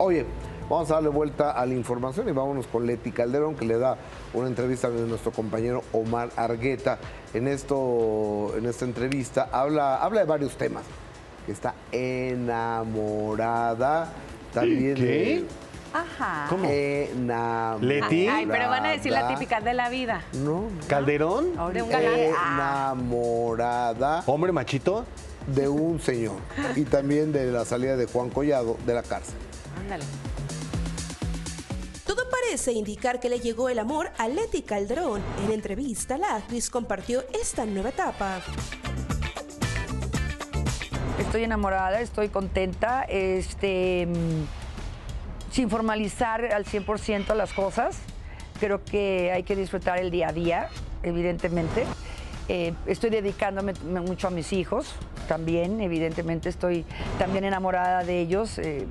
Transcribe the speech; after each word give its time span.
Oye, 0.00 0.24
vamos 0.70 0.88
a 0.92 0.94
darle 0.94 1.08
vuelta 1.08 1.50
a 1.50 1.66
la 1.66 1.74
información 1.74 2.28
y 2.28 2.32
vámonos 2.32 2.68
con 2.68 2.86
Leti 2.86 3.10
Calderón, 3.10 3.56
que 3.56 3.64
le 3.64 3.78
da 3.78 3.96
una 4.32 4.46
entrevista 4.46 4.86
a 4.86 4.90
nuestro 4.90 5.32
compañero 5.32 5.82
Omar 5.92 6.30
Argueta. 6.36 6.98
En, 7.34 7.48
esto, 7.48 8.52
en 8.56 8.64
esta 8.66 8.84
entrevista 8.84 9.48
habla, 9.50 9.96
habla 9.96 10.20
de 10.20 10.26
varios 10.26 10.56
temas. 10.56 10.84
Está 11.48 11.74
enamorada 11.90 14.12
también 14.54 14.94
¿Qué? 14.94 15.44
Ajá. 15.92 16.46
¿Cómo? 16.48 16.68
Enamorada. 16.70 17.78
¿Leti? 17.80 18.28
Ay, 18.28 18.46
pero 18.46 18.68
van 18.68 18.86
a 18.86 18.90
decir 18.90 19.10
la 19.10 19.26
típica 19.26 19.60
de 19.60 19.74
la 19.74 19.88
vida. 19.88 20.22
No. 20.32 20.66
¿Calderón? 20.86 21.54
De 21.72 21.82
un 21.82 21.90
galán. 21.90 22.14
Eh, 22.14 22.30
Ah, 22.38 22.92
Enamorada 22.94 24.22
¿Hombre 24.26 24.52
machito? 24.52 25.04
de 25.48 25.66
un 25.68 25.98
señor. 25.98 26.36
Y 26.76 26.84
también 26.84 27.32
de 27.32 27.50
la 27.50 27.64
salida 27.64 27.96
de 27.96 28.06
Juan 28.06 28.30
Collado 28.30 28.76
de 28.86 28.94
la 28.94 29.02
cárcel. 29.02 29.34
Ándale. 29.78 30.04
Todo 32.06 32.22
parece 32.30 32.72
indicar 32.72 33.20
que 33.20 33.28
le 33.28 33.40
llegó 33.40 33.68
el 33.68 33.78
amor 33.78 34.10
a 34.18 34.28
Leti 34.28 34.62
Calderón. 34.62 35.22
En 35.44 35.52
entrevista, 35.52 36.16
la 36.18 36.36
actriz 36.36 36.70
compartió 36.70 37.22
esta 37.38 37.66
nueva 37.66 37.90
etapa. 37.90 38.40
Estoy 41.18 41.44
enamorada, 41.44 42.00
estoy 42.00 42.28
contenta, 42.28 43.02
este, 43.02 44.06
mm, 44.06 45.52
sin 45.52 45.68
formalizar 45.68 46.44
al 46.46 46.64
100% 46.64 47.34
las 47.34 47.52
cosas. 47.52 47.98
Creo 48.60 48.84
que 48.84 49.30
hay 49.32 49.42
que 49.42 49.54
disfrutar 49.54 49.98
el 49.98 50.10
día 50.10 50.28
a 50.28 50.32
día, 50.32 50.68
evidentemente. 51.02 51.84
Eh, 52.48 52.72
estoy 52.86 53.10
dedicándome 53.10 53.74
mucho 54.06 54.28
a 54.28 54.30
mis 54.30 54.54
hijos 54.54 54.94
también, 55.28 55.82
evidentemente 55.82 56.48
estoy 56.48 56.86
también 57.18 57.44
enamorada 57.44 58.04
de 58.04 58.20
ellos, 58.20 58.58
eh, 58.58 58.86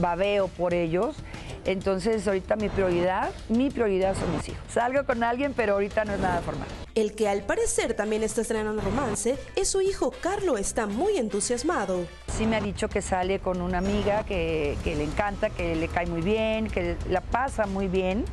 babeo 0.00 0.48
por 0.48 0.74
ellos. 0.74 1.16
Entonces 1.64 2.26
ahorita 2.26 2.56
mi 2.56 2.68
prioridad, 2.68 3.30
mi 3.48 3.70
prioridad 3.70 4.14
son 4.14 4.34
mis 4.36 4.48
hijos. 4.48 4.60
Salgo 4.68 5.04
con 5.04 5.22
alguien, 5.22 5.52
pero 5.54 5.74
ahorita 5.74 6.04
no 6.04 6.14
es 6.14 6.20
nada 6.20 6.40
formal. 6.40 6.66
El 6.94 7.14
que 7.14 7.28
al 7.28 7.42
parecer 7.42 7.94
también 7.94 8.22
está 8.22 8.40
estrenando 8.40 8.80
romance 8.80 9.36
es 9.54 9.68
su 9.68 9.80
hijo 9.80 10.12
Carlo. 10.22 10.56
Está 10.56 10.86
muy 10.86 11.18
entusiasmado. 11.18 12.06
Sí 12.26 12.46
me 12.46 12.56
ha 12.56 12.60
dicho 12.60 12.88
que 12.88 13.02
sale 13.02 13.40
con 13.40 13.60
una 13.60 13.78
amiga 13.78 14.24
que, 14.24 14.78
que 14.82 14.96
le 14.96 15.04
encanta, 15.04 15.50
que 15.50 15.76
le 15.76 15.88
cae 15.88 16.06
muy 16.06 16.22
bien, 16.22 16.68
que 16.68 16.96
la 17.10 17.20
pasa 17.20 17.66
muy 17.66 17.86
bien. 17.86 18.24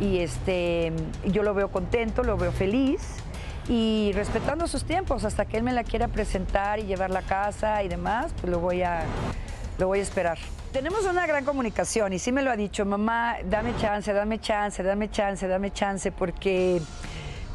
Y 0.00 0.18
este, 0.18 0.92
yo 1.24 1.42
lo 1.42 1.54
veo 1.54 1.70
contento, 1.70 2.22
lo 2.22 2.36
veo 2.36 2.52
feliz 2.52 3.00
y 3.68 4.12
respetando 4.14 4.66
sus 4.68 4.84
tiempos 4.84 5.24
hasta 5.24 5.44
que 5.44 5.56
él 5.56 5.62
me 5.62 5.72
la 5.72 5.84
quiera 5.84 6.08
presentar 6.08 6.78
y 6.78 6.84
llevar 6.84 7.16
a 7.16 7.22
casa 7.22 7.82
y 7.82 7.88
demás, 7.88 8.32
pues 8.40 8.50
lo 8.50 8.60
voy 8.60 8.82
a, 8.82 9.02
lo 9.78 9.86
voy 9.88 9.98
a 10.00 10.02
esperar. 10.02 10.38
Tenemos 10.72 11.04
una 11.04 11.26
gran 11.26 11.44
comunicación 11.44 12.12
y 12.12 12.18
sí 12.18 12.32
me 12.32 12.42
lo 12.42 12.50
ha 12.50 12.56
dicho, 12.56 12.84
mamá, 12.84 13.36
dame 13.48 13.74
chance, 13.78 14.12
dame 14.12 14.38
chance, 14.40 14.82
dame 14.82 15.10
chance, 15.10 15.46
dame 15.48 15.72
chance, 15.72 16.12
porque 16.12 16.80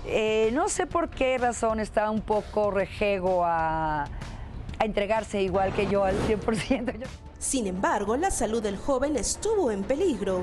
eh, 0.05 0.49
no 0.53 0.69
sé 0.69 0.87
por 0.87 1.09
qué 1.09 1.37
razón 1.37 1.79
está 1.79 2.09
un 2.09 2.21
poco 2.21 2.71
rejego 2.71 3.43
a, 3.45 4.03
a 4.05 4.85
entregarse 4.85 5.41
igual 5.41 5.73
que 5.73 5.85
yo 5.87 6.03
al 6.03 6.15
100%. 6.27 6.97
Yo- 6.99 7.07
Sin 7.37 7.67
embargo, 7.67 8.17
la 8.17 8.31
salud 8.31 8.61
del 8.63 8.77
joven 8.77 9.15
estuvo 9.17 9.71
en 9.71 9.83
peligro. 9.83 10.41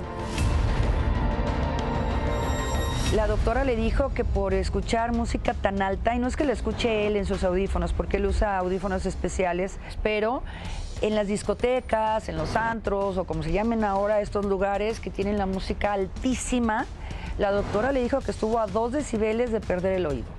La 3.14 3.26
doctora 3.26 3.64
le 3.64 3.74
dijo 3.74 4.12
que 4.12 4.22
por 4.22 4.52
escuchar 4.52 5.12
música 5.12 5.54
tan 5.54 5.80
alta, 5.80 6.14
y 6.14 6.18
no 6.18 6.26
es 6.26 6.36
que 6.36 6.44
la 6.44 6.52
escuche 6.52 7.06
él 7.06 7.16
en 7.16 7.24
sus 7.24 7.42
audífonos, 7.42 7.94
porque 7.94 8.18
él 8.18 8.26
usa 8.26 8.58
audífonos 8.58 9.06
especiales, 9.06 9.78
pero 10.02 10.42
en 11.00 11.14
las 11.14 11.26
discotecas, 11.26 12.28
en 12.28 12.36
los 12.36 12.56
antros 12.56 13.16
o 13.18 13.24
como 13.24 13.42
se 13.42 13.52
llamen 13.52 13.84
ahora 13.84 14.20
estos 14.20 14.44
lugares 14.44 15.00
que 15.00 15.10
tienen 15.10 15.38
la 15.38 15.46
música 15.46 15.92
altísima, 15.92 16.86
la 17.38 17.52
doctora 17.52 17.92
le 17.92 18.02
dijo 18.02 18.20
que 18.20 18.32
estuvo 18.32 18.58
a 18.58 18.66
dos 18.66 18.92
decibeles 18.92 19.52
de 19.52 19.60
perder 19.60 19.94
el 19.94 20.06
oído 20.06 20.38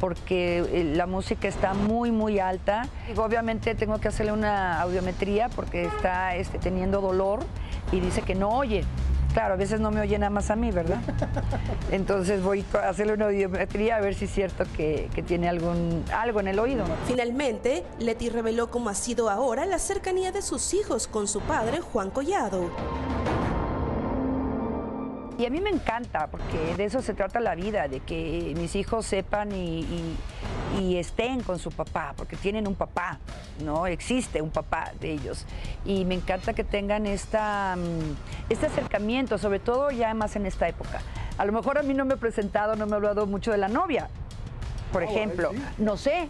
porque 0.00 0.58
eh, 0.58 0.84
la 0.84 1.06
música 1.06 1.48
está 1.48 1.72
muy, 1.72 2.10
muy 2.10 2.38
alta. 2.38 2.88
Obviamente 3.16 3.74
tengo 3.74 3.98
que 4.00 4.08
hacerle 4.08 4.32
una 4.32 4.80
audiometría 4.82 5.48
porque 5.48 5.84
está 5.84 6.36
este, 6.36 6.58
teniendo 6.58 7.00
dolor 7.00 7.40
y 7.90 8.00
dice 8.00 8.20
que 8.20 8.34
no 8.34 8.50
oye. 8.50 8.84
Claro, 9.34 9.54
a 9.54 9.56
veces 9.56 9.80
no 9.80 9.90
me 9.90 10.00
oye 10.00 10.16
nada 10.16 10.30
más 10.30 10.48
a 10.50 10.56
mí, 10.56 10.70
¿verdad? 10.70 11.00
Entonces 11.90 12.40
voy 12.40 12.64
a 12.72 12.88
hacerle 12.88 13.14
una 13.14 13.26
audiometría 13.26 13.96
a 13.96 14.00
ver 14.00 14.14
si 14.14 14.26
es 14.26 14.30
cierto 14.30 14.64
que, 14.76 15.10
que 15.12 15.24
tiene 15.24 15.48
algún, 15.48 16.04
algo 16.14 16.38
en 16.38 16.46
el 16.46 16.58
oído. 16.60 16.84
Finalmente, 17.08 17.84
Leti 17.98 18.28
reveló 18.28 18.70
cómo 18.70 18.90
ha 18.90 18.94
sido 18.94 19.28
ahora 19.28 19.66
la 19.66 19.80
cercanía 19.80 20.30
de 20.30 20.40
sus 20.40 20.72
hijos 20.72 21.08
con 21.08 21.26
su 21.26 21.40
padre, 21.40 21.80
Juan 21.80 22.10
Collado. 22.10 22.70
Y 25.36 25.46
a 25.46 25.50
mí 25.50 25.60
me 25.60 25.70
encanta, 25.70 26.28
porque 26.28 26.74
de 26.76 26.84
eso 26.84 27.02
se 27.02 27.12
trata 27.12 27.40
la 27.40 27.54
vida, 27.56 27.88
de 27.88 28.00
que 28.00 28.54
mis 28.56 28.76
hijos 28.76 29.04
sepan 29.04 29.50
y, 29.52 29.80
y- 29.80 30.16
y 30.80 30.96
estén 30.96 31.40
con 31.42 31.58
su 31.58 31.70
papá, 31.70 32.14
porque 32.16 32.36
tienen 32.36 32.66
un 32.66 32.74
papá, 32.74 33.18
¿no? 33.64 33.86
Existe 33.86 34.42
un 34.42 34.50
papá 34.50 34.90
de 35.00 35.12
ellos. 35.12 35.44
Y 35.84 36.04
me 36.04 36.14
encanta 36.16 36.52
que 36.52 36.64
tengan 36.64 37.06
esta, 37.06 37.76
mm, 37.76 38.50
este 38.50 38.66
acercamiento, 38.66 39.38
sobre 39.38 39.58
todo 39.60 39.90
ya 39.90 40.14
más 40.14 40.34
en 40.36 40.46
esta 40.46 40.68
época. 40.68 41.00
A 41.38 41.44
lo 41.44 41.52
mejor 41.52 41.78
a 41.78 41.82
mí 41.82 41.94
no 41.94 42.04
me 42.04 42.14
he 42.14 42.16
presentado, 42.16 42.74
no 42.76 42.86
me 42.86 42.92
he 42.92 42.96
hablado 42.96 43.26
mucho 43.26 43.50
de 43.52 43.58
la 43.58 43.68
novia, 43.68 44.08
por 44.92 45.02
ejemplo. 45.02 45.50
No 45.78 45.96
sé, 45.96 46.28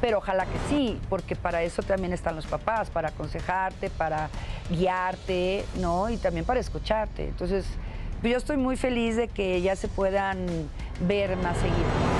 pero 0.00 0.18
ojalá 0.18 0.44
que 0.44 0.58
sí, 0.68 0.98
porque 1.08 1.34
para 1.36 1.62
eso 1.62 1.82
también 1.82 2.12
están 2.12 2.36
los 2.36 2.46
papás, 2.46 2.88
para 2.90 3.08
aconsejarte, 3.08 3.88
para 3.90 4.28
guiarte, 4.70 5.64
¿no? 5.80 6.08
Y 6.10 6.16
también 6.18 6.44
para 6.46 6.60
escucharte. 6.60 7.28
Entonces, 7.28 7.64
yo 8.30 8.36
estoy 8.38 8.56
muy 8.56 8.76
feliz 8.76 9.16
de 9.16 9.28
que 9.28 9.60
ya 9.60 9.76
se 9.76 9.88
puedan 9.88 10.38
ver 11.06 11.36
más 11.36 11.56
seguido. 11.58 12.13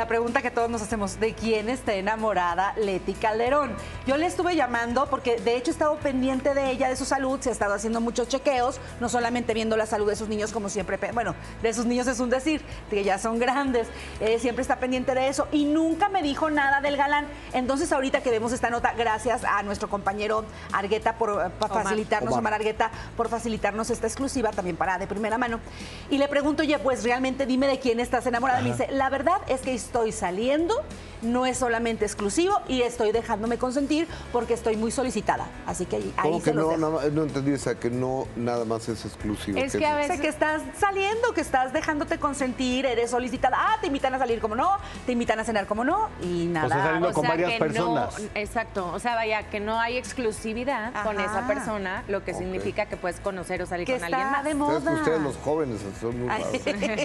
La 0.00 0.08
pregunta 0.08 0.40
que 0.40 0.50
todos 0.50 0.70
nos 0.70 0.80
hacemos, 0.80 1.20
¿de 1.20 1.34
quién 1.34 1.68
está 1.68 1.92
enamorada 1.92 2.72
Leti 2.78 3.12
Calderón? 3.12 3.72
Yo 4.06 4.16
le 4.16 4.24
estuve 4.24 4.56
llamando 4.56 5.04
porque 5.10 5.36
de 5.36 5.56
hecho 5.56 5.70
he 5.70 5.72
estado 5.72 5.96
pendiente 5.96 6.54
de 6.54 6.70
ella, 6.70 6.88
de 6.88 6.96
su 6.96 7.04
salud, 7.04 7.38
se 7.38 7.50
ha 7.50 7.52
estado 7.52 7.74
haciendo 7.74 8.00
muchos 8.00 8.26
chequeos, 8.26 8.80
no 8.98 9.10
solamente 9.10 9.52
viendo 9.52 9.76
la 9.76 9.84
salud 9.84 10.08
de 10.08 10.16
sus 10.16 10.26
niños 10.26 10.52
como 10.52 10.70
siempre, 10.70 10.98
bueno, 11.12 11.34
de 11.60 11.74
sus 11.74 11.84
niños 11.84 12.06
es 12.06 12.18
un 12.18 12.30
decir, 12.30 12.62
que 12.88 13.04
ya 13.04 13.18
son 13.18 13.38
grandes, 13.38 13.88
eh, 14.20 14.38
siempre 14.38 14.62
está 14.62 14.76
pendiente 14.76 15.14
de 15.14 15.28
eso 15.28 15.48
y 15.52 15.66
nunca 15.66 16.08
me 16.08 16.22
dijo 16.22 16.48
nada 16.48 16.80
del 16.80 16.96
galán. 16.96 17.26
Entonces 17.52 17.92
ahorita 17.92 18.22
que 18.22 18.30
vemos 18.30 18.52
esta 18.52 18.70
nota, 18.70 18.94
gracias 18.96 19.44
a 19.44 19.62
nuestro 19.64 19.90
compañero 19.90 20.46
Argueta 20.72 21.16
por 21.16 21.28
eh, 21.44 21.50
facilitarnos, 21.58 22.32
Omar. 22.32 22.40
Omar 22.40 22.54
Argueta, 22.54 22.90
por 23.18 23.28
facilitarnos 23.28 23.90
esta 23.90 24.06
exclusiva 24.06 24.50
también 24.50 24.78
para 24.78 24.96
de 24.96 25.06
primera 25.06 25.36
mano. 25.36 25.60
Y 26.08 26.16
le 26.16 26.26
pregunto, 26.26 26.62
oye, 26.62 26.78
pues 26.78 27.04
realmente 27.04 27.44
dime 27.44 27.66
de 27.66 27.78
quién 27.78 28.00
estás 28.00 28.24
enamorada. 28.24 28.62
Me 28.62 28.70
dice, 28.70 28.88
la 28.90 29.10
verdad 29.10 29.42
es 29.46 29.60
que 29.60 29.89
estoy 29.90 30.12
saliendo, 30.12 30.84
no 31.22 31.46
es 31.46 31.58
solamente 31.58 32.04
exclusivo 32.04 32.54
y 32.68 32.82
estoy 32.82 33.12
dejándome 33.12 33.58
consentir 33.58 34.06
porque 34.32 34.54
estoy 34.54 34.76
muy 34.76 34.90
solicitada. 34.90 35.46
Así 35.66 35.86
que 35.86 35.96
ahí, 35.96 36.14
ahí 36.16 36.30
¿Cómo 36.30 36.38
se 36.40 36.50
que 36.50 36.56
los 36.56 36.78
no, 36.78 36.90
nada 36.90 37.10
no 37.10 37.22
entendí 37.22 37.52
esa 37.52 37.78
que 37.78 37.90
no 37.90 38.26
nada 38.36 38.64
más 38.64 38.88
es 38.88 39.04
exclusivo? 39.04 39.58
Es 39.58 39.72
¿Qué 39.72 39.78
que 39.78 39.86
a 39.86 39.94
O 39.94 39.96
veces- 39.96 40.12
sea, 40.14 40.20
que 40.22 40.28
estás 40.28 40.62
saliendo, 40.78 41.32
que 41.34 41.40
estás 41.40 41.72
dejándote 41.72 42.18
consentir, 42.18 42.86
eres 42.86 43.10
solicitada. 43.10 43.56
Ah, 43.60 43.76
te 43.80 43.86
invitan 43.88 44.14
a 44.14 44.18
salir 44.18 44.40
como 44.40 44.54
no, 44.54 44.70
te 45.06 45.12
invitan 45.12 45.38
a 45.40 45.44
cenar 45.44 45.66
como 45.66 45.84
no 45.84 46.08
y 46.22 46.46
nada. 46.46 46.68
sea, 46.68 46.84
saliendo 46.84 47.08
O 47.08 47.12
con 47.12 47.22
sea, 47.22 47.30
varias 47.30 47.50
que 47.52 47.58
personas. 47.58 48.18
No, 48.18 48.24
exacto, 48.34 48.90
o 48.92 48.98
sea, 48.98 49.14
vaya, 49.14 49.42
que 49.50 49.60
no 49.60 49.78
hay 49.80 49.96
exclusividad 49.98 50.92
con 51.04 51.18
esa 51.20 51.46
persona, 51.46 52.04
lo 52.08 52.24
que 52.24 52.34
significa 52.34 52.86
que 52.86 52.96
puedes 52.96 53.20
conocer 53.20 53.60
o 53.62 53.66
salir 53.66 53.86
que 53.86 53.94
con 53.94 54.04
alguien 54.04 54.20
está 54.22 54.30
más. 54.32 54.44
de 54.44 54.54
Ustedes, 54.54 54.82
moda. 54.84 54.92
ustedes 54.92 55.20
los 55.20 55.36
jóvenes 55.38 55.80
son 56.00 56.20
muy. 56.20 56.30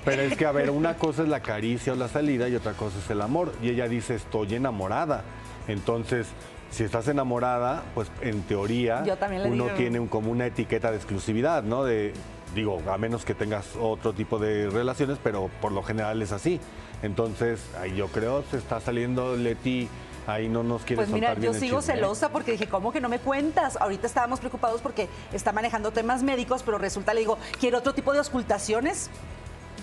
Pero 0.06 0.21
es 0.21 0.38
que, 0.38 0.45
a 0.45 0.51
ver, 0.51 0.69
una 0.69 0.95
cosa 0.95 1.23
es 1.23 1.29
la 1.29 1.39
caricia 1.41 1.94
o 1.94 1.95
la 1.95 2.07
salida 2.07 2.47
y 2.50 2.56
otra 2.56 2.73
cosa 2.73 2.97
es 3.03 3.09
el 3.09 3.21
amor. 3.21 3.53
Y 3.62 3.69
ella 3.69 3.88
dice, 3.88 4.04
estoy 4.09 4.55
enamorada. 4.55 5.23
Entonces, 5.67 6.27
si 6.71 6.83
estás 6.83 7.07
enamorada, 7.07 7.83
pues 7.93 8.11
en 8.21 8.41
teoría 8.43 9.03
uno 9.51 9.65
digo. 9.65 9.75
tiene 9.77 9.99
un- 9.99 10.07
como 10.07 10.31
una 10.31 10.45
etiqueta 10.45 10.91
de 10.91 10.97
exclusividad, 10.97 11.63
¿no? 11.63 11.83
De, 11.83 12.13
digo, 12.53 12.81
a 12.91 12.97
menos 12.97 13.25
que 13.25 13.33
tengas 13.33 13.75
otro 13.79 14.13
tipo 14.13 14.39
de 14.39 14.69
relaciones, 14.69 15.17
pero 15.23 15.49
por 15.61 15.71
lo 15.71 15.81
general 15.83 16.21
es 16.21 16.31
así. 16.31 16.59
Entonces, 17.01 17.61
ahí 17.79 17.95
yo 17.95 18.07
creo 18.07 18.43
se 18.49 18.57
está 18.57 18.79
saliendo 18.79 19.35
Leti 19.35 19.87
ahí 20.27 20.49
no 20.49 20.63
nos 20.63 20.81
quiere 20.81 21.03
Pues 21.03 21.09
mira, 21.09 21.35
yo 21.35 21.53
sigo 21.53 21.79
chisme, 21.81 21.95
celosa 21.95 22.29
porque 22.29 22.53
dije, 22.53 22.67
¿cómo 22.67 22.91
que 22.91 22.99
no 22.99 23.09
me 23.09 23.19
cuentas? 23.19 23.77
Ahorita 23.79 24.07
estábamos 24.07 24.39
preocupados 24.39 24.81
porque 24.81 25.07
está 25.33 25.51
manejando 25.51 25.91
temas 25.91 26.23
médicos, 26.23 26.63
pero 26.63 26.79
resulta, 26.79 27.13
le 27.13 27.19
digo, 27.19 27.37
quiero 27.59 27.77
otro 27.77 27.93
tipo 27.93 28.11
de 28.11 28.17
auscultaciones, 28.17 29.11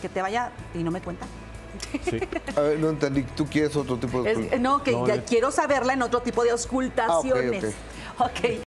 que 0.01 0.09
te 0.09 0.21
vaya 0.21 0.51
y 0.75 0.83
no 0.83 0.91
me 0.91 1.01
cuenta. 1.01 1.27
Sí. 2.09 2.19
A 2.57 2.61
ver, 2.61 2.79
no 2.79 2.91
entendí. 2.91 3.23
¿Tú 3.23 3.47
quieres 3.47 3.75
otro 3.77 3.97
tipo 3.97 4.23
de 4.23 4.33
Es- 4.33 4.61
no, 4.61 4.83
que 4.83 4.93
No, 4.93 5.07
ya 5.07 5.17
le- 5.17 5.25
quiero 5.25 5.51
saberla 5.51 5.93
en 5.95 6.03
otro 6.03 6.21
tipo 6.23 6.43
de 6.45 6.51
auscultaciones. 6.51 7.75
Ah, 8.19 8.25
ok, 8.25 8.31
ok. 8.31 8.61